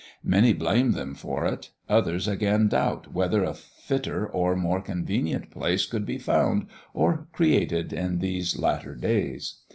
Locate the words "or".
4.27-4.55, 6.95-7.27